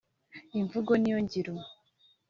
[0.59, 1.53] imvugo niyo ngiro